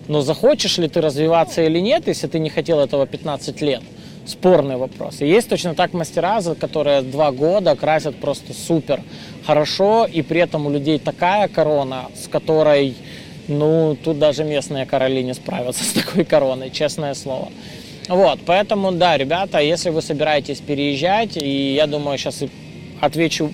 но 0.10 0.22
захочешь 0.22 0.78
ли 0.78 0.90
ты 0.90 1.00
развиваться 1.00 1.64
или 1.64 1.80
нет, 1.80 2.08
если 2.08 2.28
ты 2.28 2.40
не 2.40 2.50
хотел 2.50 2.80
этого 2.80 3.08
15 3.08 3.62
лет? 3.62 3.82
Спорный 4.26 4.78
вопрос. 4.78 5.22
И 5.22 5.28
есть 5.28 5.50
точно 5.50 5.76
так 5.76 5.94
мастера, 5.94 6.40
которые 6.60 7.02
два 7.02 7.32
года 7.32 7.76
красят 7.76 8.16
просто 8.16 8.54
супер 8.54 9.02
хорошо, 9.46 10.06
и 10.06 10.22
при 10.22 10.40
этом 10.40 10.66
у 10.66 10.70
людей 10.70 10.98
такая 10.98 11.50
корона, 11.50 12.06
с 12.16 12.30
которой, 12.30 12.96
ну, 13.50 13.98
тут 14.02 14.20
даже 14.20 14.46
местные 14.46 14.86
короли 14.86 15.24
не 15.24 15.34
справятся 15.34 15.84
с 15.84 15.92
такой 15.92 16.24
короной, 16.24 16.70
честное 16.70 17.14
слово. 17.14 17.50
Вот, 18.08 18.40
поэтому, 18.46 18.92
да, 18.92 19.18
ребята, 19.18 19.60
если 19.60 19.90
вы 19.90 20.02
собираетесь 20.02 20.60
переезжать, 20.60 21.38
и 21.38 21.74
я 21.74 21.88
думаю, 21.88 22.18
сейчас 22.18 22.44
отвечу 23.02 23.52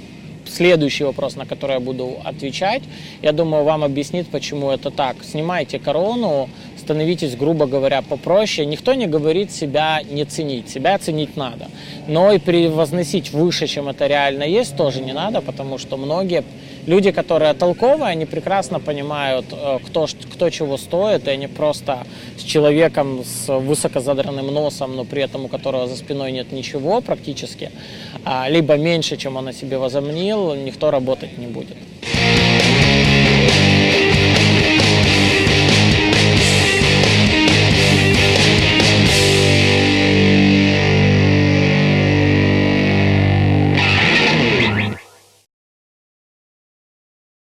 следующий 0.49 1.03
вопрос, 1.03 1.35
на 1.35 1.45
который 1.45 1.73
я 1.73 1.79
буду 1.79 2.17
отвечать, 2.23 2.83
я 3.21 3.31
думаю, 3.31 3.63
вам 3.63 3.83
объяснит, 3.83 4.27
почему 4.29 4.71
это 4.71 4.89
так. 4.91 5.17
Снимайте 5.23 5.79
корону, 5.79 6.49
становитесь, 6.89 7.35
грубо 7.35 7.67
говоря, 7.67 8.01
попроще. 8.01 8.65
Никто 8.65 8.95
не 8.95 9.05
говорит 9.05 9.51
себя 9.51 10.01
не 10.09 10.25
ценить, 10.25 10.69
себя 10.69 10.97
ценить 10.97 11.37
надо. 11.37 11.67
Но 12.07 12.31
и 12.31 12.39
превозносить 12.39 13.31
выше, 13.31 13.67
чем 13.67 13.89
это 13.89 14.07
реально 14.07 14.43
есть, 14.43 14.75
тоже 14.75 15.01
не 15.01 15.13
надо, 15.13 15.41
потому 15.41 15.77
что 15.77 15.97
многие 15.97 16.43
люди, 16.87 17.11
которые 17.11 17.53
толковые, 17.53 18.13
они 18.13 18.25
прекрасно 18.25 18.79
понимают, 18.79 19.45
э, 19.51 19.77
кто, 19.85 20.07
кто 20.33 20.49
чего 20.49 20.77
стоит, 20.77 21.27
и 21.27 21.31
они 21.31 21.45
просто 21.47 22.07
с 22.39 22.41
человеком 22.43 23.23
с 23.23 23.59
высоко 23.59 23.99
задранным 23.99 24.47
носом, 24.47 24.95
но 24.95 25.05
при 25.05 25.21
этом 25.21 25.45
у 25.45 25.47
которого 25.47 25.87
за 25.87 25.95
спиной 25.95 26.31
нет 26.31 26.51
ничего 26.51 27.01
практически, 27.01 27.69
а, 28.25 28.49
либо 28.49 28.77
меньше, 28.77 29.15
чем 29.17 29.37
он 29.37 29.47
о 29.47 29.53
себе 29.53 29.77
возомнил, 29.77 30.55
никто 30.55 30.89
работать 30.89 31.37
не 31.37 31.47
будет. 31.47 31.77